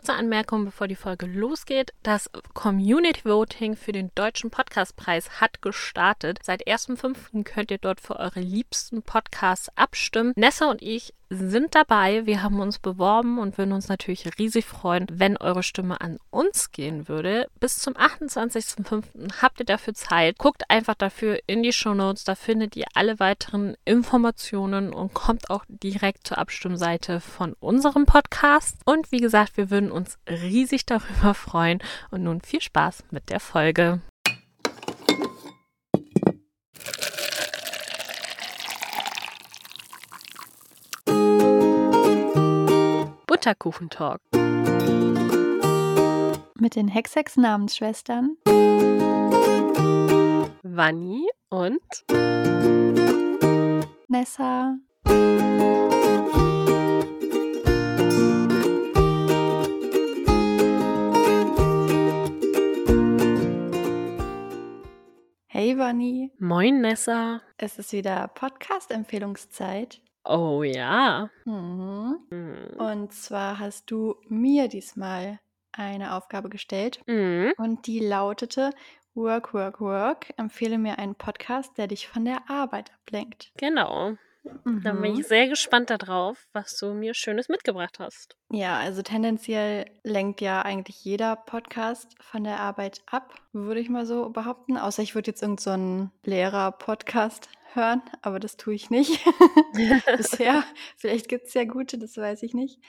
[0.00, 1.92] Kurze Anmerkung, bevor die Folge losgeht.
[2.02, 6.38] Das Community Voting für den Deutschen Podcastpreis hat gestartet.
[6.42, 7.44] Seit 1.5.
[7.44, 10.32] könnt ihr dort für eure liebsten Podcasts abstimmen.
[10.36, 12.26] Nessa und ich sind dabei.
[12.26, 16.72] Wir haben uns beworben und würden uns natürlich riesig freuen, wenn eure Stimme an uns
[16.72, 17.46] gehen würde.
[17.60, 19.40] Bis zum 28.05.
[19.40, 20.38] habt ihr dafür Zeit.
[20.38, 22.24] Guckt einfach dafür in die Show Notes.
[22.24, 28.76] Da findet ihr alle weiteren Informationen und kommt auch direkt zur Abstimmseite von unserem Podcast.
[28.84, 31.78] Und wie gesagt, wir würden uns riesig darüber freuen.
[32.10, 34.00] Und nun viel Spaß mit der Folge.
[43.40, 44.20] Butterkuchentalk.
[46.58, 48.36] Mit den Hexex-Namensschwestern
[50.62, 51.80] Vanni und
[54.08, 54.76] Nessa.
[65.46, 67.40] Hey Vanni, Moin Nessa.
[67.56, 70.02] es ist wieder Podcast-Empfehlungszeit.
[70.24, 71.30] Oh ja.
[71.44, 72.18] Mhm.
[72.30, 72.78] Mhm.
[72.78, 75.38] Und zwar hast du mir diesmal
[75.72, 77.52] eine Aufgabe gestellt Mhm.
[77.56, 78.70] und die lautete
[79.14, 80.32] Work, Work, Work.
[80.36, 83.52] Empfehle mir einen Podcast, der dich von der Arbeit ablenkt.
[83.56, 84.16] Genau.
[84.42, 85.20] Da bin Mhm.
[85.20, 88.36] ich sehr gespannt darauf, was du mir Schönes mitgebracht hast.
[88.50, 94.06] Ja, also tendenziell lenkt ja eigentlich jeder Podcast von der Arbeit ab, würde ich mal
[94.06, 94.78] so behaupten.
[94.78, 99.24] Außer ich würde jetzt irgendeinen so Lehrer-Podcast hören, aber das tue ich nicht
[100.16, 100.64] bisher.
[100.96, 102.80] Vielleicht gibt es ja gute, das weiß ich nicht.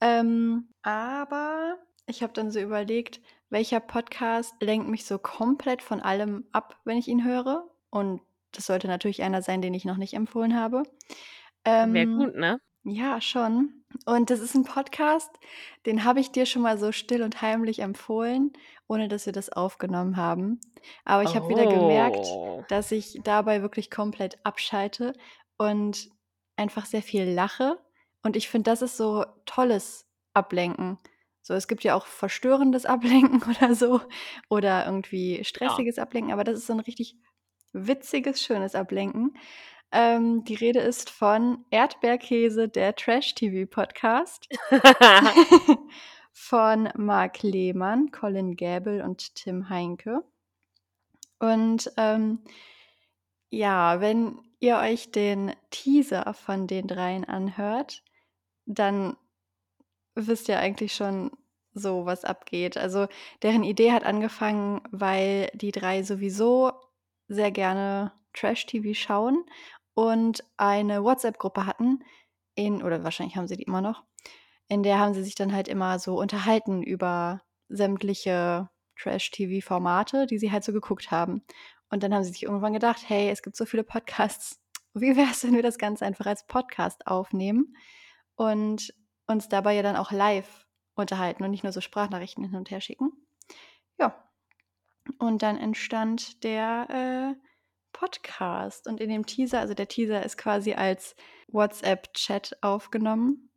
[0.00, 6.44] Ähm, aber ich habe dann so überlegt, welcher Podcast lenkt mich so komplett von allem
[6.52, 7.68] ab, wenn ich ihn höre.
[7.90, 8.20] Und
[8.52, 10.82] das sollte natürlich einer sein, den ich noch nicht empfohlen habe.
[11.64, 12.58] Wäre Ähm, gut, ne?
[12.84, 13.84] ja, schon.
[14.04, 15.30] Und das ist ein Podcast,
[15.86, 18.52] den habe ich dir schon mal so still und heimlich empfohlen,
[18.88, 20.60] ohne dass wir das aufgenommen haben.
[21.04, 22.64] Aber ich habe wieder gemerkt, Oh.
[22.68, 25.12] dass ich dabei wirklich komplett abschalte
[25.56, 26.08] und
[26.56, 27.78] einfach sehr viel lache.
[28.22, 30.98] Und ich finde, das ist so tolles Ablenken.
[31.42, 34.00] So, es gibt ja auch verstörendes Ablenken oder so
[34.48, 35.44] oder irgendwie Ja.
[35.44, 37.16] stressiges Ablenken, aber das ist so ein richtig
[37.72, 39.36] witziges, schönes Ablenken.
[39.92, 44.48] Ähm, die Rede ist von Erdbeerkäse, der Trash-TV-Podcast
[46.32, 50.22] von Marc Lehmann, Colin Gäbel und Tim Heinke.
[51.38, 52.40] Und ähm,
[53.50, 58.02] ja, wenn ihr euch den Teaser von den dreien anhört,
[58.66, 59.16] dann
[60.14, 61.30] wisst ihr eigentlich schon
[61.72, 62.76] so, was abgeht.
[62.76, 63.06] Also
[63.42, 66.72] deren Idee hat angefangen, weil die drei sowieso
[67.28, 69.44] sehr gerne Trash-TV schauen
[69.96, 72.04] und eine WhatsApp-Gruppe hatten,
[72.54, 74.04] in, oder wahrscheinlich haben sie die immer noch,
[74.68, 77.40] in der haben sie sich dann halt immer so unterhalten über
[77.70, 78.68] sämtliche
[78.98, 81.42] Trash-TV-Formate, die sie halt so geguckt haben.
[81.88, 84.60] Und dann haben sie sich irgendwann gedacht, hey, es gibt so viele Podcasts.
[84.94, 87.74] Wie wäre es, wenn wir das Ganze einfach als Podcast aufnehmen
[88.34, 88.92] und
[89.26, 92.82] uns dabei ja dann auch live unterhalten und nicht nur so Sprachnachrichten hin und her
[92.82, 93.12] schicken?
[93.98, 94.22] Ja.
[95.18, 97.45] Und dann entstand der äh,
[97.96, 98.86] Podcast.
[98.86, 101.16] Und in dem Teaser, also der Teaser ist quasi als
[101.48, 103.48] WhatsApp-Chat aufgenommen.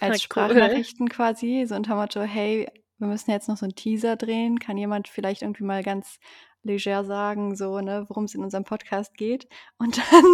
[0.00, 0.20] Na, Als cool.
[0.20, 1.64] Sprachnachrichten quasi.
[1.66, 2.68] So unter Motto, hey,
[2.98, 4.58] wir müssen jetzt noch so einen Teaser drehen.
[4.58, 6.18] Kann jemand vielleicht irgendwie mal ganz
[6.62, 9.48] leger sagen, so, ne, worum es in unserem Podcast geht?
[9.78, 10.24] Und dann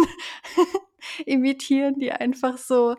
[1.25, 2.95] imitieren die einfach so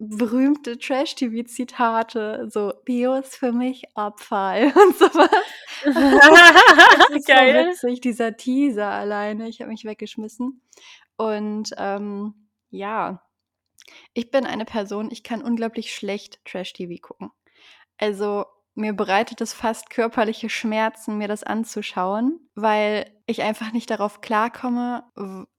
[0.00, 5.30] berühmte Trash-TV-Zitate, so Bio ist für mich Abfall und sowas.
[5.84, 5.94] Das
[7.16, 7.68] ist so Geil.
[7.68, 9.48] witzig, dieser Teaser alleine.
[9.48, 10.62] Ich habe mich weggeschmissen.
[11.18, 13.22] Und ähm, ja,
[14.14, 17.30] ich bin eine Person, ich kann unglaublich schlecht Trash-TV gucken.
[17.98, 24.20] Also mir bereitet es fast körperliche Schmerzen, mir das anzuschauen, weil ich einfach nicht darauf
[24.20, 25.04] klarkomme,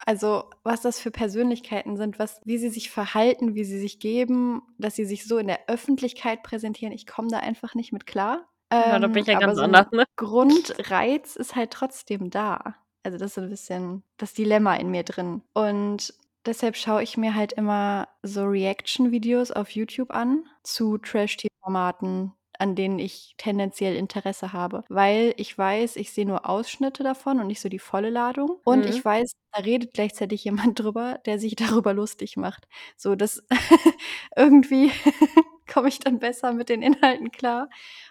[0.05, 4.61] also was das für Persönlichkeiten sind, was, wie sie sich verhalten, wie sie sich geben,
[4.77, 6.93] dass sie sich so in der Öffentlichkeit präsentieren.
[6.93, 8.47] Ich komme da einfach nicht mit klar.
[8.85, 10.05] Ja, da bin Ähm, ich ja ganz so anders, ne?
[10.17, 12.75] Grundreiz ist halt trotzdem da.
[13.03, 15.41] Also das ist ein bisschen das Dilemma in mir drin.
[15.53, 16.13] Und
[16.45, 22.99] deshalb schaue ich mir halt immer so Reaction-Videos auf YouTube an zu Trash-TV-Formaten, an denen
[22.99, 24.83] ich tendenziell Interesse habe.
[24.89, 28.57] Weil ich weiß, ich sehe nur Ausschnitte davon und nicht so die volle Ladung.
[28.63, 28.87] Und Mhm.
[28.87, 32.67] ich weiß, da redet gleichzeitig jemand drüber, der sich darüber lustig macht.
[32.97, 33.43] So, das
[34.35, 34.91] irgendwie
[35.71, 37.69] komme ich dann besser mit den Inhalten klar.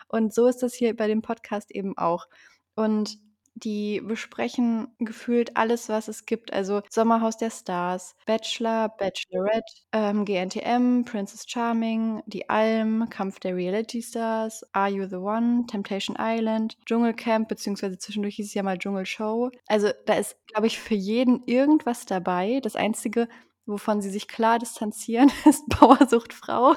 [0.09, 2.27] Und so ist das hier bei dem Podcast eben auch.
[2.75, 3.19] Und
[3.65, 6.53] die besprechen gefühlt alles, was es gibt.
[6.53, 14.03] Also Sommerhaus der Stars, Bachelor, Bachelorette, ähm, GNTM, Princess Charming, Die Alm, Kampf der Reality
[14.03, 19.51] Stars, Are You the One, Temptation Island, Dschungelcamp, beziehungsweise zwischendurch hieß es ja mal Dschungelshow.
[19.67, 22.61] Also da ist, glaube ich, für jeden irgendwas dabei.
[22.63, 23.29] Das Einzige,
[23.67, 26.75] wovon sie sich klar distanzieren, ist Bauersucht Frau.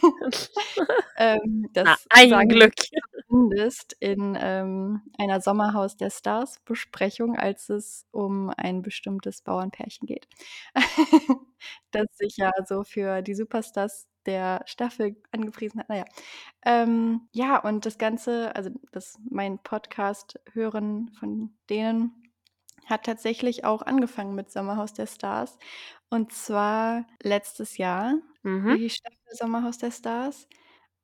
[1.16, 2.74] ähm, das Na, ein Glück.
[3.34, 10.28] Zumindest in ähm, einer Sommerhaus der Stars Besprechung, als es um ein bestimmtes Bauernpärchen geht.
[11.90, 15.88] das sich ja so für die Superstars der Staffel angepriesen hat.
[15.88, 16.04] Naja.
[16.64, 22.12] Ähm, ja, und das Ganze, also das mein Podcast hören von denen
[22.86, 25.58] hat tatsächlich auch angefangen mit Sommerhaus der Stars.
[26.10, 28.76] Und zwar letztes Jahr, Mhm.
[28.76, 30.46] die Staffel Sommerhaus der Stars.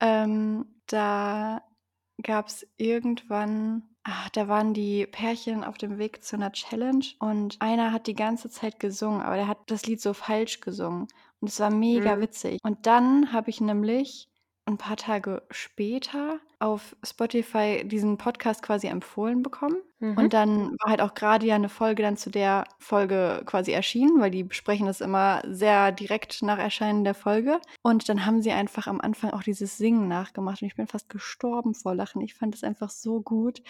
[0.01, 1.63] Ähm, da
[2.23, 7.57] gab es irgendwann, ah, da waren die Pärchen auf dem Weg zu einer Challenge und
[7.61, 11.09] einer hat die ganze Zeit gesungen, aber der hat das Lied so falsch gesungen.
[11.41, 12.21] Und es war mega Mhm.
[12.23, 12.59] witzig.
[12.63, 14.30] Und dann habe ich nämlich
[14.71, 19.77] ein paar Tage später auf Spotify diesen Podcast quasi empfohlen bekommen.
[19.99, 20.17] Mhm.
[20.17, 24.21] Und dann war halt auch gerade ja eine Folge dann zu der Folge quasi erschienen,
[24.21, 27.61] weil die besprechen das immer sehr direkt nach Erscheinen der Folge.
[27.83, 31.09] Und dann haben sie einfach am Anfang auch dieses Singen nachgemacht und ich bin fast
[31.09, 32.21] gestorben vor Lachen.
[32.21, 33.63] Ich fand es einfach so gut.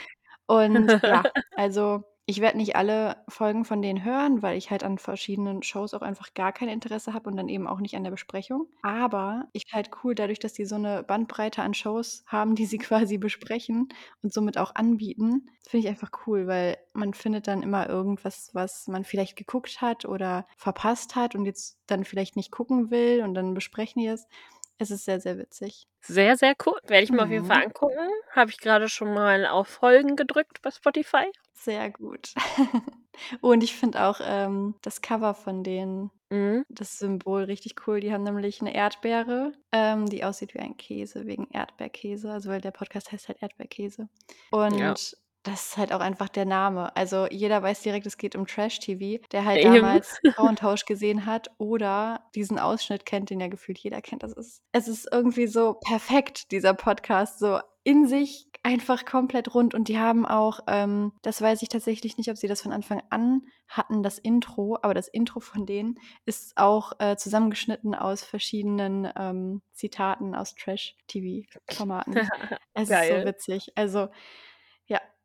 [0.46, 1.22] Und ja,
[1.56, 5.94] also ich werde nicht alle Folgen von denen hören, weil ich halt an verschiedenen Shows
[5.94, 8.68] auch einfach gar kein Interesse habe und dann eben auch nicht an der Besprechung.
[8.82, 12.66] Aber ich finde halt cool, dadurch, dass die so eine Bandbreite an Shows haben, die
[12.66, 13.88] sie quasi besprechen
[14.22, 18.86] und somit auch anbieten, finde ich einfach cool, weil man findet dann immer irgendwas, was
[18.86, 23.34] man vielleicht geguckt hat oder verpasst hat und jetzt dann vielleicht nicht gucken will und
[23.34, 24.28] dann besprechen die es.
[24.82, 25.86] Es ist sehr, sehr witzig.
[26.00, 26.78] Sehr, sehr cool.
[26.84, 27.64] Werde ich mir auf jeden Fall Mhm.
[27.66, 28.08] angucken.
[28.34, 31.30] Habe ich gerade schon mal auf Folgen gedrückt bei Spotify.
[31.52, 32.32] Sehr gut.
[33.42, 36.64] Und ich finde auch ähm, das Cover von denen, Mhm.
[36.70, 38.00] das Symbol richtig cool.
[38.00, 42.30] Die haben nämlich eine Erdbeere, ähm, die aussieht wie ein Käse, wegen Erdbeerkäse.
[42.32, 44.08] Also weil der Podcast heißt halt Erdbeerkäse.
[44.50, 44.94] Und Ja.
[45.42, 46.94] Das ist halt auch einfach der Name.
[46.96, 49.74] Also jeder weiß direkt, es geht um Trash-TV, der halt Eben.
[49.74, 54.22] damals Frauentausch gesehen hat oder diesen Ausschnitt kennt, den ja gefühlt jeder kennt.
[54.22, 59.74] Das ist, es ist irgendwie so perfekt, dieser Podcast, so in sich einfach komplett rund.
[59.74, 63.02] Und die haben auch, ähm, das weiß ich tatsächlich nicht, ob sie das von Anfang
[63.08, 69.08] an hatten, das Intro, aber das Intro von denen ist auch äh, zusammengeschnitten aus verschiedenen
[69.16, 72.14] ähm, Zitaten aus Trash-TV-Formaten.
[72.74, 73.72] es ist so witzig.
[73.76, 74.08] Also,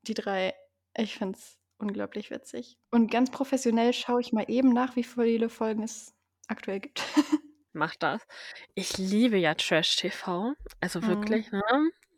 [0.08, 0.54] die drei,
[0.98, 2.78] ich finde es unglaublich witzig.
[2.92, 6.16] Und ganz professionell schaue ich mal eben nach, wie viele Folgen es
[6.48, 7.04] aktuell gibt.
[7.74, 8.26] Mach das.
[8.74, 10.54] Ich liebe ja Trash-TV.
[10.82, 11.08] Also Mhm.
[11.08, 11.62] wirklich, ne?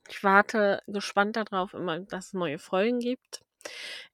[0.10, 3.42] Ich warte gespannt darauf, immer, dass es neue Folgen gibt.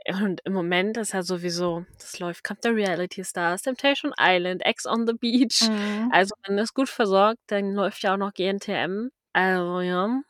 [0.08, 4.86] Und im Moment ist ja sowieso, das läuft Kampf der Reality Stars, Temptation Island, Ex
[4.88, 5.69] on the Beach.
[5.69, 6.10] Mhm.
[6.10, 9.12] Also man ist gut versorgt, dann läuft ja auch noch GNTM.
[9.34, 10.22] Also ja,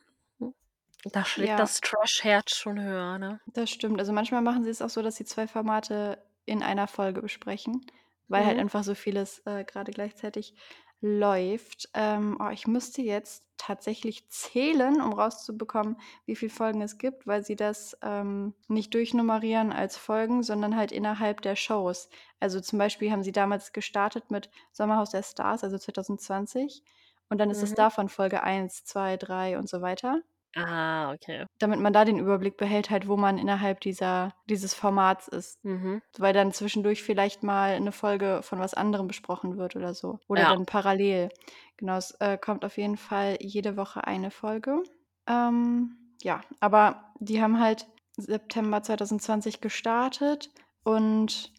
[1.11, 1.59] da schlägt Ja.
[1.59, 3.39] das Trash-Herz schon höher, ne?
[3.45, 3.99] Das stimmt.
[3.99, 7.85] Also manchmal machen sie es auch so, dass sie zwei Formate in einer Folge besprechen,
[8.27, 8.59] weil halt Mhm.
[8.59, 10.53] einfach so vieles äh, gerade gleichzeitig
[11.01, 11.89] läuft.
[11.93, 17.43] Ähm, oh, ich müsste jetzt tatsächlich zählen, um rauszubekommen, wie viele Folgen es gibt, weil
[17.43, 22.09] sie das ähm, nicht durchnummerieren als Folgen, sondern halt innerhalb der Shows.
[22.39, 26.83] Also zum Beispiel haben sie damals gestartet mit Sommerhaus der Stars, also 2020.
[27.29, 27.75] Und dann ist es Mhm.
[27.75, 30.21] davon Folge 1, 2, 3 und so weiter
[30.55, 31.45] Ah, okay.
[31.59, 35.63] damit man da den Überblick behält, halt, wo man innerhalb dieser, dieses Formats ist.
[35.65, 36.01] Mhm.
[36.17, 40.19] Weil dann zwischendurch vielleicht mal eine Folge von was anderem besprochen wird oder so.
[40.27, 40.49] Oder Ja.
[40.49, 41.29] dann parallel.
[41.77, 44.83] Genau, es äh, kommt auf jeden Fall jede Woche eine Folge.
[45.27, 50.51] Ähm, ja, aber die haben halt September 2020 gestartet
[50.83, 51.51] und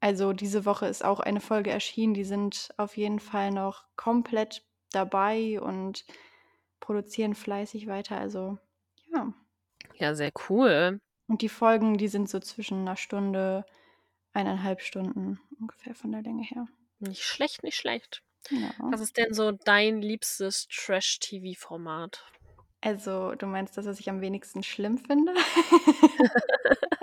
[0.00, 2.14] also diese Woche ist auch eine Folge erschienen.
[2.14, 4.62] Die sind auf jeden Fall noch komplett
[4.92, 6.04] dabei und
[6.80, 8.18] produzieren fleißig weiter.
[8.18, 8.58] Also
[9.12, 9.32] ja.
[9.96, 11.00] Ja, sehr cool.
[11.26, 13.64] Und die Folgen, die sind so zwischen einer Stunde,
[14.32, 16.66] eineinhalb Stunden ungefähr von der Länge her.
[17.00, 18.22] Nicht schlecht, nicht schlecht.
[18.50, 18.70] Ja.
[18.78, 22.24] Was ist denn so dein liebstes Trash-TV-Format?
[22.80, 25.34] Also, du meinst das, was ich am wenigsten schlimm finde?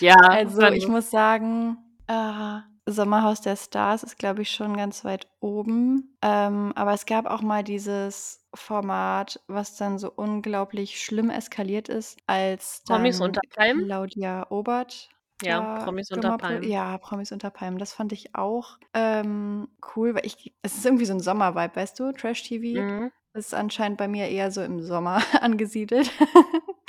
[0.00, 5.28] Ja, Also, ich muss sagen, äh, Sommerhaus der Stars ist, glaube ich, schon ganz weit
[5.40, 6.16] oben.
[6.22, 12.18] Ähm, aber es gab auch mal dieses Format, was dann so unglaublich schlimm eskaliert ist,
[12.26, 13.84] als dann Promis unter Palmen?
[13.86, 16.32] Claudia Obert Ja, Promis unter.
[16.32, 16.62] Palmen.
[16.62, 17.78] Ja, Promis unter Palmen.
[17.78, 21.98] Das fand ich auch ähm, cool, weil ich, es ist irgendwie so ein Sommervibe, weißt
[22.00, 22.12] du?
[22.12, 23.10] Trash-TV Mhm.
[23.34, 26.10] ist anscheinend bei mir eher so im Sommer angesiedelt.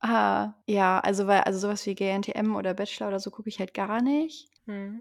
[0.00, 3.74] Ah, ja, also weil also sowas wie GNTM oder Bachelor oder so gucke ich halt
[3.74, 4.48] gar nicht.
[4.66, 4.72] Mhm.
[4.92, 5.00] Hm,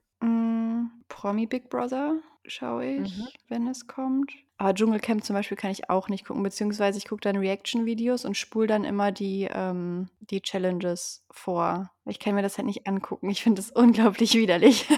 [1.10, 3.28] Promi Big Brother schaue ich, Mhm.
[3.48, 4.32] wenn es kommt.
[4.58, 8.38] Aber Dschungelcamp zum Beispiel kann ich auch nicht gucken, beziehungsweise ich gucke dann Reaction-Videos und
[8.38, 11.92] spule dann immer die, ähm, die Challenges vor.
[12.06, 13.30] Ich kann mir das halt nicht angucken.
[13.30, 13.72] Ich finde das
[14.22, 14.88] unglaublich widerlich.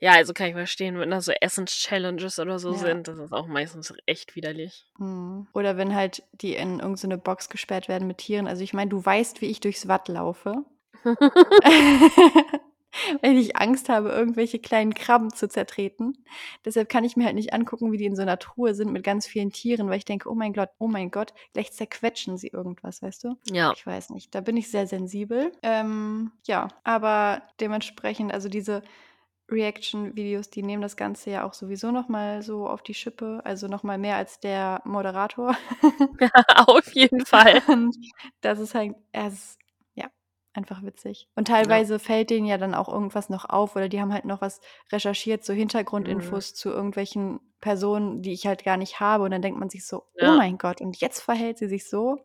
[0.00, 2.76] Ja, also kann ich verstehen, wenn da so Essens-Challenges oder so Ja.
[2.78, 4.86] sind, das ist auch meistens echt widerlich.
[4.98, 5.48] Mhm.
[5.54, 8.46] Oder wenn halt die in irgend so 'ne Box gesperrt werden mit Tieren.
[8.46, 10.64] Also, ich meine, du weißt, wie ich durchs Watt laufe.
[13.28, 16.14] Weil ich Angst habe, irgendwelche kleinen Krabben zu zertreten.
[16.64, 19.04] Deshalb kann ich mir halt nicht angucken, wie die in so 'ner Truhe sind mit
[19.04, 22.48] ganz vielen Tieren, weil ich denke: „Oh mein Gott, oh mein Gott, gleich zerquetschen sie
[22.48, 23.36] irgendwas“, weißt du?
[23.50, 23.74] Ja.
[23.76, 25.52] Ich weiß nicht, da bin ich sehr sensibel.
[25.62, 28.82] Ähm, ja, aber dementsprechend also diese
[29.50, 33.68] Reaction-Videos, die nehmen das Ganze ja auch sowieso noch mal so auf die Schippe, also
[33.68, 35.56] noch mal mehr als der Moderator.
[36.20, 36.30] Ja,
[36.66, 37.62] auf jeden Fall.
[37.68, 37.96] Und
[38.42, 39.58] das ist halt es
[40.58, 41.28] einfach witzig.
[41.36, 44.42] Und teilweise fällt denen ja dann auch irgendwas noch auf oder die haben halt noch
[44.42, 44.60] was
[44.92, 45.52] recherchiert, so
[46.00, 46.42] Mhm.
[46.42, 49.86] Hintergrundinfos zu irgendwelchen Personen, die ich halt gar nicht habe und dann denkt man sich
[49.86, 50.32] so: „Oh Ja.
[50.32, 52.18] mein Gott, und jetzt verhält sie sich so?“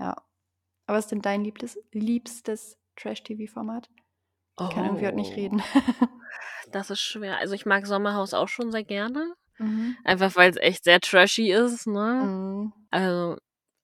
[0.00, 0.16] Ja.
[0.86, 3.90] Aber was ist denn dein liebtes liebstes Trash-TV-Format?
[4.60, 5.36] Ich kann irgendwie heute nicht Oh.
[5.36, 5.62] reden.
[6.72, 7.38] Das ist schwer.
[7.38, 9.34] Also, ich mag Sommerhaus auch schon sehr gerne.
[9.58, 9.96] Mhm.
[10.04, 12.30] Einfach weil's echt sehr trashy ist, ne?
[12.30, 12.72] Mhm.
[12.90, 13.38] Also,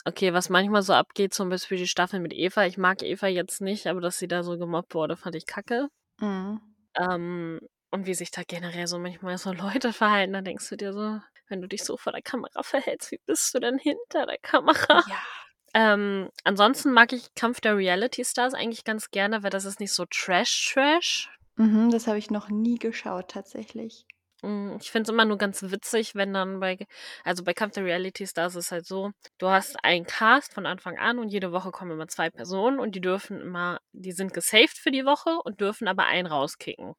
[0.07, 2.67] okay, was manchmal so abgeht, zum Beispiel die Staffel mit Eva.
[2.67, 5.89] Ich mag Eva jetzt nicht, aber dass sie da so gemobbt wurde, fand ich kacke.
[6.21, 6.61] Mhm.
[6.99, 7.61] Ähm,
[7.91, 11.21] und wie sich da generell so manchmal so Leute verhalten, da denkst du dir so:
[11.49, 15.03] „Wenn du dich so vor der Kamera verhältst, wie bist du denn hinter der Kamera?“
[15.05, 15.27] Ja.
[15.75, 19.93] Ähm, ansonsten mag ich Kampf der Reality Stars eigentlich ganz gerne, weil das ist nicht
[19.93, 21.31] so Trash-Trash.
[21.59, 24.07] Mhm, das habe ich noch nie geschaut tatsächlich.
[24.47, 26.79] Hm, ich finde es immer nur ganz witzig, wenn dann bei
[27.25, 30.67] also bei Kampf der Reality Stars ist es halt so, du hast einen Cast von
[30.67, 34.33] Anfang an und jede Woche kommen immer 2 Personen und die dürfen immer die sind
[34.35, 36.95] gesaved für die Woche und dürfen aber einen rauskicken.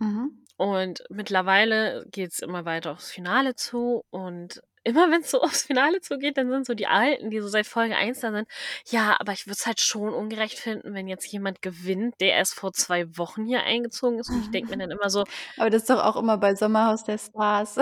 [0.00, 0.40] Mhm.
[0.58, 6.36] Und mittlerweile geht's immer weiter aufs Finale zu und immer wenn's so aufs Finale zugeht,
[6.38, 8.48] dann sind so die Alten, die so seit Folge 1 da sind:
[8.88, 12.54] „Ja, aber ich würde es halt schon ungerecht finden, wenn jetzt jemand gewinnt, der erst
[12.54, 15.24] vor 2 Wochen hier eingezogen ist.“ Und ich denke mir dann immer so
[15.56, 17.76] Aber das ist doch auch immer bei Sommerhaus der Stars.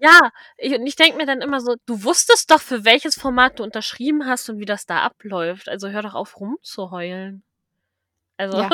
[0.00, 3.58] Ja, ich und ich denke mir dann immer so: „Du wusstest doch, für welches Format
[3.58, 5.68] du unterschrieben hast und wie das da abläuft.
[5.68, 7.42] Also, hör doch auf rumzuheulen.“
[8.38, 8.72] Also Ja,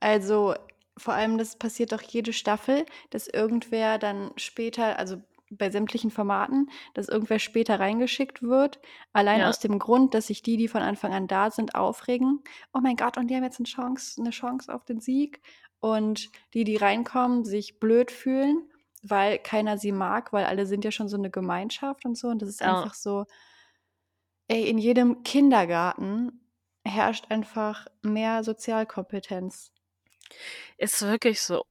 [0.00, 0.54] also
[0.98, 6.70] vor allem, das passiert doch jede Staffel, dass irgendwer dann später also bei sämtlichen Formaten,
[6.94, 8.80] dass irgendwer später reingeschickt wird,
[9.12, 9.44] allein Ja.
[9.44, 12.40] aus dem Grund, dass sich die, die von Anfang an da sind, aufregen:
[12.74, 15.42] „Oh mein Gott, und die haben jetzt 'ne Chance 'ne Chance auf den Sieg.“
[15.80, 18.70] Und die, die reinkommen, sich blöd fühlen,
[19.02, 22.28] weil keiner sie mag, weil alle sind ja schon so 'ne Gemeinschaft und so.
[22.28, 22.84] Und das ist Ja.
[22.84, 23.24] einfach so
[24.50, 26.40] ey, in jedem Kindergarten
[26.84, 29.70] herrscht einfach mehr Sozialkompetenz.
[30.78, 31.64] Ist wirklich so.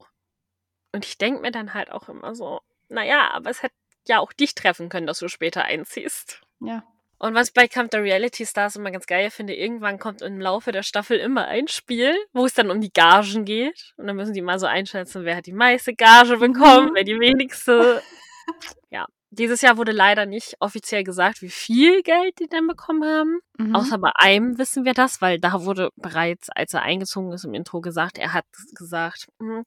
[0.93, 3.75] Und ich denke mir dann halt auch immer so: „Na ja, aber es hätte
[4.07, 6.83] ja auch dich treffen können, dass du später einziehst.“ Ja.
[7.21, 10.39] Und was ich bei Kampf der Reality Stars immer ganz geil finde, irgendwann kommt im
[10.39, 13.93] Laufe der Staffel immer ein Spiel, wo es dann um die Gagen geht.
[13.97, 16.95] Und dann müssen die mal so einschätzen, wer hat die meiste Gage bekommen, Mhm.
[16.95, 18.01] wer die wenigste.
[18.89, 23.39] Ja, dieses Jahr wurde leider nicht offiziell gesagt, wie viel Geld die denn bekommen haben.
[23.57, 23.75] Mhm.
[23.75, 27.53] Außer bei einem wissen wir das, weil da wurde bereits, als er eingezogen ist, im
[27.53, 28.45] Intro gesagt, er hat
[28.75, 29.65] gesagt: „Hm,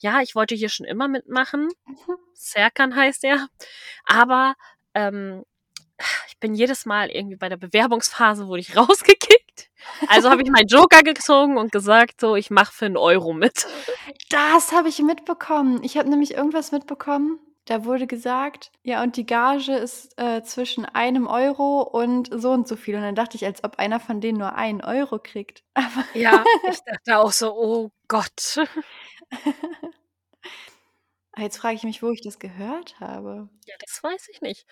[0.00, 2.16] ja, ich wollte hier schon immer mitmachen.“ Mhm.
[2.34, 3.48] Serkan heißt er.
[4.04, 4.54] Aber,
[4.94, 5.44] ähm,
[6.28, 9.70] ich bin jedes Mal irgendwie bei der Bewerbungsphase wurde ich rausgekickt.
[10.08, 13.66] Also habe ich meinen Joker gezogen und gesagt so: „Ich mache für 'n Euro mit.“
[14.30, 15.82] Das habe ich mitbekommen.
[15.82, 17.38] Ich habe nämlich irgendwas mitbekommen,
[17.70, 22.68] da wurde gesagt: „Ja, und die Gage ist, äh, zwischen einem Euro und so und
[22.68, 25.64] so viel.“ Und dann dachte ich, als ob einer von denen nur 1 Euro kriegt.
[25.74, 28.58] Aber Ja, ich dachte auch so: „Oh Gott.“
[31.34, 33.48] Ah, jetzt frage ich mich, wo ich das gehört habe.
[33.66, 34.66] Ja, das weiß ich nicht.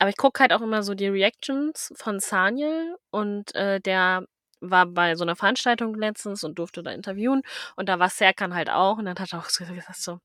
[0.00, 4.26] Aber ich gucke halt auch immer so die Reactions von Xaniel und, äh, der
[4.60, 7.42] war bei so 'ner Veranstaltung letztens und durfte da interviewen
[7.76, 10.18] und da war Serkan halt auch und dann hat er auch so gesagt so: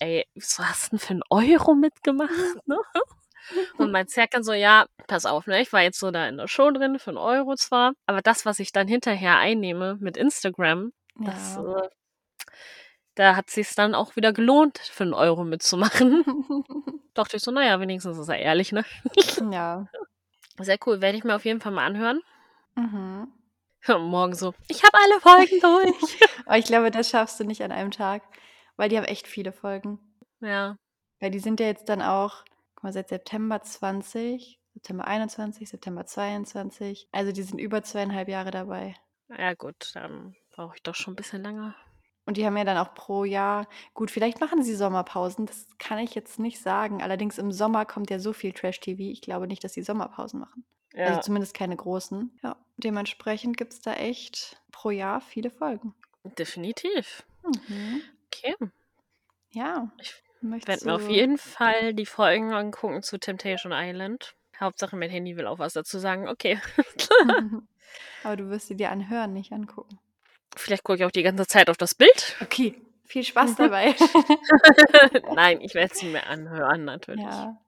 [0.00, 2.76] „Ey, wieso hast 'n für 'n Euro mitgemacht, ne?“
[3.78, 6.48] Und meint Serkan so: „Ja, pass auf, ne, ich war jetzt so da in der
[6.48, 10.92] Show drin für 'n Euro zwar, aber das, was ich dann hinterher einnehme mit Instagram,
[11.24, 11.62] das, Ja.
[11.84, 11.90] äh
[13.18, 16.22] da hat sich's dann auch wieder gelohnt, für 'n Euro mitzumachen.“
[17.14, 18.84] Dachte ich so: „Na ja, wenigstens ist er ehrlich, ne?“
[19.52, 19.88] Ja.
[20.60, 22.20] Sehr cool, werde ich mir auf jeden Fall mal anhören.
[22.76, 23.36] Mhm.
[23.88, 27.72] Morgen so: „Ich habe alle Folgen durch.“ Oh, ich glaube, das schaffst du nicht an
[27.72, 28.22] einem Tag,
[28.76, 29.98] weil die haben echt viele Folgen.
[30.40, 30.76] Ja.
[31.20, 36.04] Weil die sind ja jetzt dann auch guck mal, seit September 20, September 21, September
[36.04, 37.08] 22.
[37.12, 38.94] Also die sind über zweieinhalb Jahre dabei.
[39.28, 41.74] Ja gut, dann brauche ich doch schon ein bisschen länger.
[42.26, 45.98] Und die haben ja dann auch pro Jahr, gut, vielleicht machen sie Sommerpausen, das kann
[45.98, 47.00] ich jetzt nicht sagen.
[47.00, 49.00] Allerdings im Sommer kommt ja so viel Trash-TV.
[49.00, 50.64] Ich glaube nicht, dass sie Sommerpausen machen.
[50.94, 52.36] Also Ja, zumindest keine großen.
[52.42, 55.94] Ja, dementsprechend gibt es da echt pro Jahr viele Folgen.
[56.38, 57.24] definitiv.
[57.68, 58.02] Mhm.
[58.38, 58.54] Okay.
[59.50, 59.90] Ja.
[59.98, 64.34] Ich werde mir auf jeden Fall die Folgen angucken zu Temptation Island.
[64.60, 66.28] Hauptsache, mein Handy will auch was dazu sagen.
[66.28, 66.60] Okay.
[68.22, 69.98] Aber du wirst sie dir anhören, nicht angucken.
[70.56, 72.36] Vielleicht gucke ich auch die ganze Zeit auf das Bild.
[72.40, 72.74] Okay,
[73.04, 73.94] viel Spaß dabei.
[75.34, 77.24] Nein, ich werde sie mir anhören, natürlich.
[77.24, 77.58] ja.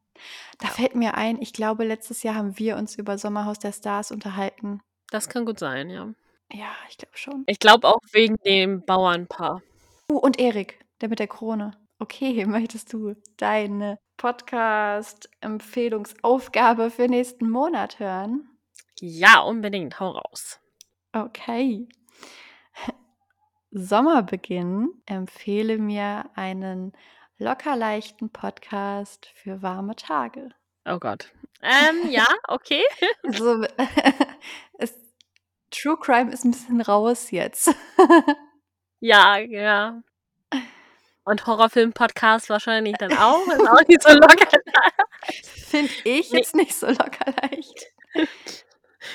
[0.59, 4.11] Da fällt mir ein, ich glaube, letztes Jahr haben wir uns über Sommerhaus der Stars
[4.11, 4.81] unterhalten.
[5.11, 6.13] Das kann gut sein, ja.
[6.53, 7.45] Ja, ich glaube schon.
[7.47, 9.63] Ich glaube auch wegen dem Bauernpaar.
[10.11, 11.73] Uh, und Erik, der mit der Krone.
[11.99, 18.49] Okay, möchtest du deine Podcast-Empfehlungsaufgabe für nächsten Monat hören?
[19.01, 19.99] Ja, unbedingt.
[20.01, 20.61] Hau raus.
[21.13, 21.89] Okay.
[23.71, 26.93] Sommerbeginn empfehle mir einen
[27.39, 30.49] locker leichten Podcast für warme Tage.
[30.85, 31.33] Oh Gott.
[31.63, 32.83] Ähm, ja, okay.
[33.29, 33.65] So,
[34.79, 34.95] es,
[35.71, 37.73] True Crime ist ein bisschen raus jetzt.
[39.01, 40.03] Ja, ja.
[41.25, 43.47] Und Horrorfilm-Podcast wahrscheinlich dann auch.
[43.47, 44.49] Ist auch nicht so locker.
[45.67, 46.39] Finde ich Nee.
[46.39, 47.87] jetzt nicht so locker leicht.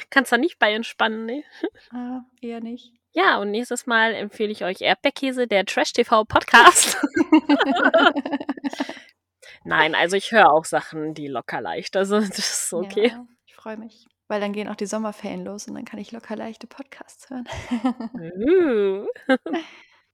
[0.10, 1.44] Kannst da nicht bei entspannen, ne?
[1.92, 2.94] Ah, eher nicht.
[3.14, 6.98] Ja, und nächstes Mal empfehle ich euch Erdbeerkäse, der Trash-TV-Podcast.
[9.66, 11.96] Nein, also ich höre auch Sachen, die locker leicht.
[11.96, 13.10] Also das ist okay.
[13.10, 14.06] Ja, ich freue mich.
[14.34, 17.48] Weil dann gehen auch die Sommerferien los und dann kann ich locker leichte Podcasts hören.
[18.16, 19.06] Uh.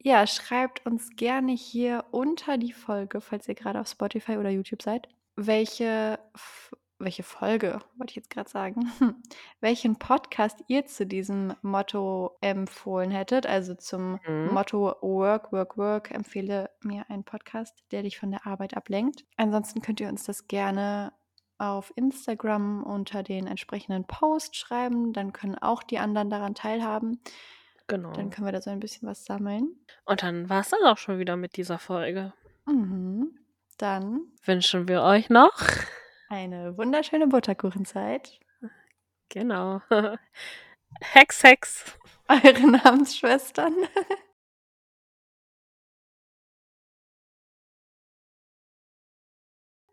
[0.02, 4.82] Ja, schreibt uns gerne hier unter die Folge, falls ihr gerade auf Spotify oder YouTube
[4.82, 5.08] seid,
[5.38, 8.90] welche, F- welche Folge, wollte ich jetzt gerade sagen,
[9.62, 13.46] welchen Podcast ihr zu diesem Motto empfohlen hättet.
[13.46, 14.50] Also zum Mhm.
[14.54, 19.24] Motto Work, Work, Work empfehle mir einen Podcast, der dich von der Arbeit ablenkt.
[19.38, 21.12] Ansonsten könnt ihr uns das gerne
[21.60, 25.14] auf Instagram unter den entsprechenden Post schreiben.
[25.14, 27.22] Dann können auch die anderen daran teilhaben.
[27.88, 28.12] Genau.
[28.14, 29.76] Dann können wir da so ein bisschen was sammeln.
[30.06, 32.34] Und dann war es das auch schon wieder mit dieser Folge.
[32.66, 33.38] Mhm.
[33.78, 35.54] Dann Wünschen wir euch noch.
[36.30, 38.40] eine wunderschöne Butterkuchenzeit.
[39.30, 39.82] Genau.
[41.02, 41.98] Hex, Hex.
[42.28, 43.74] Eure Namensschwestern.